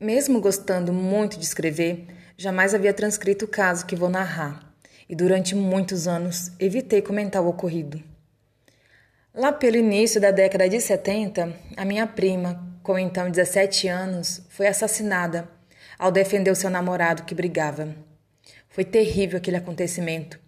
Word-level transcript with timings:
Mesmo 0.00 0.40
gostando 0.40 0.94
muito 0.94 1.38
de 1.38 1.44
escrever, 1.44 2.06
jamais 2.34 2.74
havia 2.74 2.94
transcrito 2.94 3.44
o 3.44 3.48
caso 3.48 3.84
que 3.84 3.94
vou 3.94 4.08
narrar, 4.08 4.72
e 5.06 5.14
durante 5.14 5.54
muitos 5.54 6.08
anos 6.08 6.52
evitei 6.58 7.02
comentar 7.02 7.42
o 7.42 7.48
ocorrido. 7.48 8.02
Lá 9.34 9.52
pelo 9.52 9.76
início 9.76 10.18
da 10.18 10.30
década 10.30 10.66
de 10.70 10.80
70, 10.80 11.54
a 11.76 11.84
minha 11.84 12.06
prima, 12.06 12.66
com 12.82 12.98
então 12.98 13.30
17 13.30 13.88
anos, 13.88 14.40
foi 14.48 14.68
assassinada 14.68 15.46
ao 15.98 16.10
defender 16.10 16.50
o 16.50 16.56
seu 16.56 16.70
namorado 16.70 17.24
que 17.24 17.34
brigava. 17.34 17.94
Foi 18.70 18.86
terrível 18.86 19.36
aquele 19.36 19.58
acontecimento. 19.58 20.40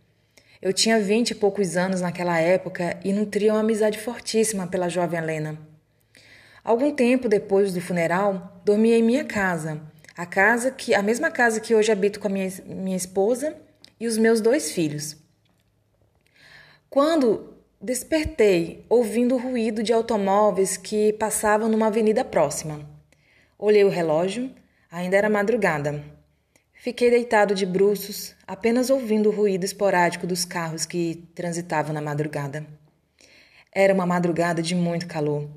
Eu 0.63 0.73
tinha 0.73 0.99
vinte 0.99 1.33
e 1.33 1.35
poucos 1.35 1.77
anos 1.77 2.01
naquela 2.01 2.41
época 2.41 2.99
e 3.05 3.13
nutria 3.13 3.53
uma 3.53 3.61
amizade 3.61 3.99
fortíssima 3.99 4.67
pela 4.67 4.89
jovem 4.89 5.21
Helena. 5.21 5.72
Algum 6.65 6.95
tempo 6.95 7.29
depois 7.29 7.73
do 7.73 7.81
funeral, 7.81 8.61
dormi 8.65 8.93
em 8.93 9.03
minha 9.03 9.25
casa, 9.25 9.81
a 10.17 10.25
casa 10.25 10.71
que 10.71 10.95
a 10.95 11.03
mesma 11.03 11.31
casa 11.31 11.61
que 11.61 11.75
hoje 11.75 11.91
habito 11.91 12.21
com 12.21 12.29
a 12.29 12.31
minha, 12.31 12.49
minha 12.67 12.97
esposa 12.97 13.57
e 13.99 14.07
os 14.07 14.17
meus 14.17 14.41
dois 14.41 14.73
filhos. 14.73 15.17
Quando 16.89 17.53
Despertei 17.85 18.87
ouvindo 18.89 19.35
o 19.35 19.39
ruído 19.39 19.83
de 19.83 19.93
automóveis 19.93 20.77
que 20.77 21.15
passavam 21.15 21.69
numa 21.69 21.89
avenida 21.89 22.25
próxima. 22.25 22.89
Olhei 23.59 23.83
o 23.83 23.89
relógio, 23.89 24.53
ainda 24.89 25.17
era 25.17 25.29
madrugada. 25.29 26.01
Fiquei 26.73 27.11
deitado 27.11 27.57
de 27.57 27.67
bruços, 27.67 28.37
apenas 28.47 28.89
ouvindo 28.89 29.31
o 29.31 29.33
ruído 29.33 29.65
esporádico 29.65 30.29
dos 30.29 30.45
carros 30.45 30.87
que 30.87 31.29
transitavam 31.35 31.93
na 31.93 32.01
madrugada. 32.01 32.65
Era 33.75 33.93
uma 33.93 34.07
madrugada 34.07 34.63
de 34.63 34.77
muito 34.77 35.09
calor. 35.09 35.51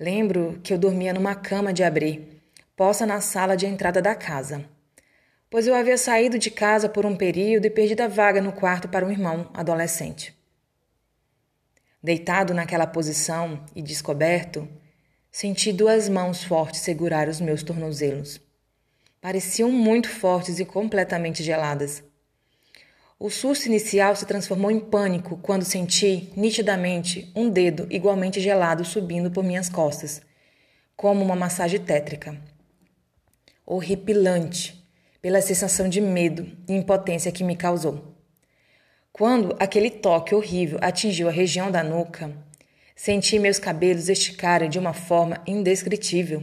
Lembro 0.00 0.58
que 0.64 0.72
eu 0.72 0.78
dormia 0.78 1.12
numa 1.12 1.34
cama 1.34 1.74
de 1.74 1.84
abrir, 1.84 2.42
posta 2.74 3.04
na 3.04 3.20
sala 3.20 3.54
de 3.54 3.66
entrada 3.66 4.00
da 4.00 4.14
casa, 4.14 4.64
pois 5.50 5.66
eu 5.66 5.74
havia 5.74 5.98
saído 5.98 6.38
de 6.38 6.50
casa 6.50 6.88
por 6.88 7.04
um 7.04 7.14
período 7.14 7.66
e 7.66 7.70
perdido 7.70 8.00
a 8.00 8.08
vaga 8.08 8.40
no 8.40 8.50
quarto 8.50 8.88
para 8.88 9.04
um 9.04 9.10
irmão 9.10 9.50
adolescente. 9.52 10.34
Deitado 12.02 12.54
naquela 12.54 12.86
posição 12.86 13.62
e 13.76 13.82
descoberto, 13.82 14.66
senti 15.30 15.70
duas 15.70 16.08
mãos 16.08 16.42
fortes 16.42 16.80
segurar 16.80 17.28
os 17.28 17.38
meus 17.38 17.62
tornozelos. 17.62 18.40
Pareciam 19.20 19.70
muito 19.70 20.08
fortes 20.08 20.58
e 20.58 20.64
completamente 20.64 21.42
geladas. 21.42 22.02
O 23.22 23.28
susto 23.28 23.66
inicial 23.66 24.16
se 24.16 24.24
transformou 24.24 24.70
em 24.70 24.80
pânico 24.80 25.36
quando 25.42 25.62
senti, 25.62 26.32
nitidamente, 26.34 27.30
um 27.36 27.50
dedo 27.50 27.86
igualmente 27.90 28.40
gelado 28.40 28.82
subindo 28.82 29.30
por 29.30 29.44
minhas 29.44 29.68
costas, 29.68 30.22
como 30.96 31.22
uma 31.22 31.36
massagem 31.36 31.78
tétrica. 31.80 32.40
Horripilante 33.66 34.82
pela 35.20 35.42
sensação 35.42 35.86
de 35.86 36.00
medo 36.00 36.50
e 36.66 36.72
impotência 36.72 37.30
que 37.30 37.44
me 37.44 37.54
causou. 37.54 38.16
Quando 39.12 39.54
aquele 39.60 39.90
toque 39.90 40.34
horrível 40.34 40.78
atingiu 40.80 41.28
a 41.28 41.30
região 41.30 41.70
da 41.70 41.84
nuca, 41.84 42.34
senti 42.96 43.38
meus 43.38 43.58
cabelos 43.58 44.08
esticarem 44.08 44.70
de 44.70 44.78
uma 44.78 44.94
forma 44.94 45.42
indescritível. 45.46 46.42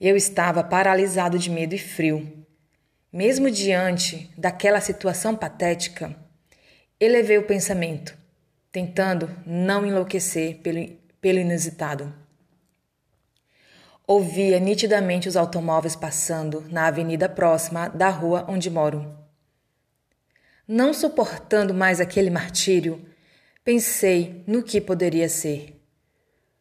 Eu 0.00 0.16
estava 0.16 0.62
paralisado 0.62 1.36
de 1.36 1.50
medo 1.50 1.74
e 1.74 1.78
frio. 1.78 2.43
Mesmo 3.14 3.48
diante 3.48 4.28
daquela 4.36 4.80
situação 4.80 5.36
patética, 5.36 6.16
elevei 6.98 7.38
o 7.38 7.46
pensamento, 7.46 8.18
tentando 8.72 9.30
não 9.46 9.86
enlouquecer 9.86 10.56
pelo, 10.62 10.84
pelo 11.20 11.38
inusitado. 11.38 12.12
Ouvia 14.04 14.58
nitidamente 14.58 15.28
os 15.28 15.36
automóveis 15.36 15.94
passando 15.94 16.62
na 16.68 16.88
avenida 16.88 17.28
próxima 17.28 17.86
da 17.86 18.08
rua 18.08 18.46
onde 18.48 18.68
moro. 18.68 19.16
Não 20.66 20.92
suportando 20.92 21.72
mais 21.72 22.00
aquele 22.00 22.30
martírio, 22.30 23.00
pensei 23.62 24.42
no 24.44 24.60
que 24.60 24.80
poderia 24.80 25.28
ser. 25.28 25.80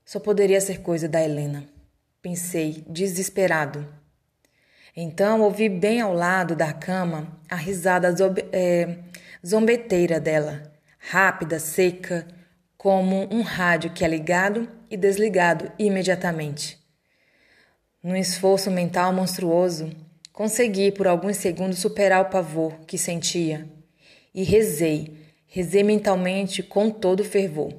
Só 0.05 0.19
poderia 0.19 0.61
ser 0.61 0.81
coisa 0.81 1.09
da 1.09 1.19
Helena. 1.19 1.67
Pensei, 2.21 2.85
desesperado. 2.87 4.02
Então 4.95 5.41
ouvi 5.41 5.67
bem 5.69 6.01
ao 6.01 6.13
lado 6.13 6.55
da 6.55 6.71
cama 6.71 7.27
a 7.49 7.55
risada 7.55 8.13
é, 8.51 8.97
zombeteira 9.45 10.19
dela, 10.19 10.71
rápida, 10.99 11.59
seca, 11.59 12.27
como 12.77 13.27
um 13.33 13.41
rádio 13.41 13.91
que 13.91 14.05
é 14.05 14.07
ligado 14.07 14.69
e 14.91 14.95
desligado 14.95 15.71
imediatamente. 15.79 16.77
Num 18.03 18.15
esforço 18.15 18.69
mental 18.69 19.11
monstruoso, 19.11 19.89
consegui 20.31 20.91
por 20.91 21.07
alguns 21.07 21.37
segundos 21.37 21.79
superar 21.79 22.21
o 22.21 22.29
pavor 22.29 22.81
que 22.85 22.97
sentia 22.97 23.67
e 24.31 24.43
rezei, 24.43 25.17
rezei 25.47 25.81
mentalmente 25.81 26.61
com 26.61 26.91
todo 26.91 27.23
fervor. 27.23 27.73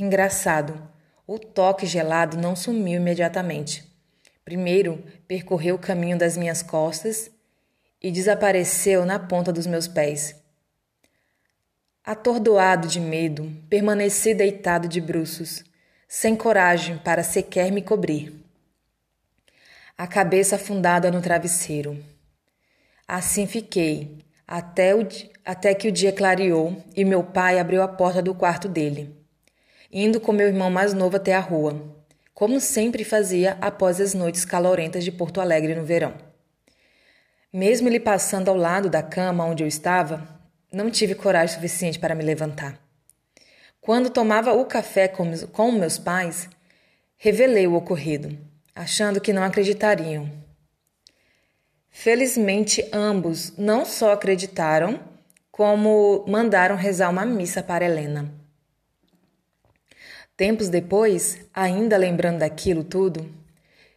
Engraçado, 0.00 0.80
o 1.26 1.38
toque 1.38 1.84
gelado 1.84 2.38
não 2.38 2.56
sumiu 2.56 2.98
imediatamente. 2.98 3.91
Primeiro 4.44 5.02
percorreu 5.28 5.76
o 5.76 5.78
caminho 5.78 6.18
das 6.18 6.36
minhas 6.36 6.62
costas 6.62 7.30
e 8.02 8.10
desapareceu 8.10 9.06
na 9.06 9.18
ponta 9.18 9.52
dos 9.52 9.66
meus 9.66 9.86
pés. 9.86 10.34
Atordoado 12.04 12.88
de 12.88 12.98
medo, 12.98 13.48
permaneci 13.70 14.34
deitado 14.34 14.88
de 14.88 15.00
bruços, 15.00 15.62
sem 16.08 16.34
coragem 16.34 16.98
para 16.98 17.22
sequer 17.22 17.70
me 17.70 17.80
cobrir. 17.80 18.34
A 19.96 20.08
cabeça 20.08 20.56
afundada 20.56 21.12
no 21.12 21.22
travesseiro. 21.22 21.96
Assim 23.06 23.46
fiquei, 23.46 24.18
até, 24.46 24.94
o, 24.96 25.06
até 25.44 25.74
que 25.74 25.86
o 25.86 25.92
dia 25.92 26.12
clareou 26.12 26.82
e 26.96 27.04
meu 27.04 27.22
pai 27.22 27.60
abriu 27.60 27.82
a 27.82 27.88
porta 27.88 28.20
do 28.20 28.34
quarto 28.34 28.68
dele, 28.68 29.16
indo 29.92 30.20
com 30.20 30.32
meu 30.32 30.48
irmão 30.48 30.70
mais 30.70 30.92
novo 30.92 31.16
até 31.16 31.34
a 31.34 31.40
rua, 31.40 32.01
como 32.42 32.60
sempre 32.60 33.04
fazia 33.04 33.56
após 33.60 34.00
as 34.00 34.14
noites 34.14 34.44
calorentas 34.44 35.04
de 35.04 35.12
Porto 35.12 35.40
Alegre 35.40 35.76
no 35.76 35.84
verão. 35.84 36.12
Mesmo 37.52 37.88
ele 37.88 38.00
passando 38.00 38.48
ao 38.48 38.56
lado 38.56 38.90
da 38.90 39.00
cama 39.00 39.44
onde 39.44 39.62
eu 39.62 39.68
estava, 39.68 40.26
não 40.72 40.90
tive 40.90 41.14
coragem 41.14 41.54
suficiente 41.54 42.00
para 42.00 42.16
me 42.16 42.24
levantar. 42.24 42.76
Quando 43.80 44.10
tomava 44.10 44.52
o 44.54 44.64
café 44.64 45.06
com, 45.06 45.30
com 45.52 45.70
meus 45.70 45.98
pais, 45.98 46.48
revelei 47.16 47.68
o 47.68 47.74
ocorrido, 47.74 48.36
achando 48.74 49.20
que 49.20 49.32
não 49.32 49.44
acreditariam. 49.44 50.28
Felizmente, 51.90 52.84
ambos 52.92 53.56
não 53.56 53.84
só 53.84 54.10
acreditaram, 54.10 54.98
como 55.52 56.24
mandaram 56.26 56.74
rezar 56.74 57.08
uma 57.08 57.24
missa 57.24 57.62
para 57.62 57.84
Helena. 57.84 58.41
Tempos 60.42 60.68
depois, 60.68 61.38
ainda 61.54 61.96
lembrando 61.96 62.40
daquilo 62.40 62.82
tudo, 62.82 63.32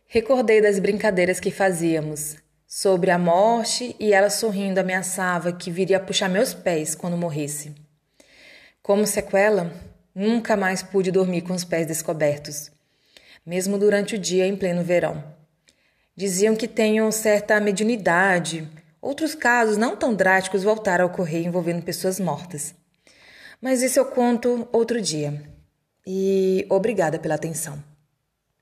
recordei 0.05 0.61
das 0.61 0.77
brincadeiras 0.77 1.39
que 1.39 1.49
fazíamos 1.49 2.35
sobre 2.67 3.09
a 3.09 3.17
morte 3.17 3.95
e 3.99 4.13
ela 4.13 4.29
sorrindo 4.29 4.79
ameaçava 4.79 5.51
que 5.51 5.71
viria 5.71 5.99
puxar 5.99 6.29
meus 6.29 6.53
pés 6.53 6.93
quando 6.93 7.17
morresse. 7.17 7.73
Como 8.83 9.07
sequela, 9.07 9.73
nunca 10.13 10.55
mais 10.55 10.83
pude 10.83 11.09
dormir 11.09 11.41
com 11.41 11.53
os 11.53 11.65
pés 11.65 11.87
descobertos, 11.87 12.69
mesmo 13.43 13.79
durante 13.79 14.13
o 14.13 14.19
dia 14.19 14.45
em 14.45 14.55
pleno 14.55 14.83
verão. 14.83 15.23
Diziam 16.15 16.55
que 16.55 16.67
tenho 16.67 17.11
certa 17.11 17.59
mediunidade. 17.59 18.69
Outros 19.01 19.33
casos 19.33 19.77
não 19.77 19.97
tão 19.97 20.13
drásticos 20.13 20.61
voltaram 20.61 21.05
a 21.05 21.07
ocorrer 21.07 21.43
envolvendo 21.43 21.81
pessoas 21.81 22.19
mortas. 22.19 22.75
Mas 23.59 23.81
isso 23.81 23.97
eu 23.97 24.05
conto 24.05 24.69
outro 24.71 25.01
dia. 25.01 25.54
E 26.07 26.67
obrigada 26.69 27.17
pela 27.17 27.35
atenção. 27.35 27.94